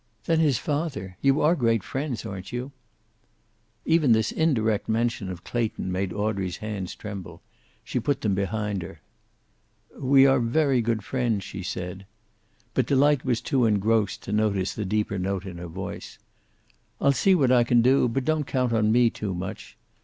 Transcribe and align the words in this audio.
"Then 0.25 0.39
his 0.39 0.57
father. 0.57 1.15
You 1.21 1.41
are 1.41 1.55
great 1.55 1.83
friends, 1.83 2.25
aren't 2.25 2.51
you?" 2.51 2.71
Even 3.85 4.13
this 4.13 4.31
indirect 4.31 4.89
mention 4.89 5.29
of 5.29 5.43
Clayton 5.43 5.91
made 5.91 6.11
Audrey's 6.11 6.57
hands 6.57 6.95
tremble. 6.95 7.43
She 7.83 7.99
put 7.99 8.21
them 8.21 8.33
behind 8.33 8.81
her. 8.81 8.99
"We 9.95 10.25
are 10.25 10.39
very 10.39 10.81
good 10.81 11.03
friends," 11.03 11.43
she 11.43 11.61
said. 11.61 12.07
But 12.73 12.87
Delight 12.87 13.23
was 13.23 13.41
too 13.41 13.67
engrossed 13.67 14.23
to 14.23 14.31
notice 14.31 14.73
the 14.73 14.85
deeper 14.85 15.19
note 15.19 15.45
in 15.45 15.59
her 15.59 15.67
voice. 15.67 16.17
"I'll 16.99 17.11
see 17.11 17.35
what 17.35 17.51
I 17.51 17.63
can 17.63 17.83
do. 17.83 18.07
But 18.07 18.25
don't 18.25 18.47
count 18.47 18.73
on 18.73 18.91
me 18.91 19.11
too 19.11 19.35
much. 19.35 19.77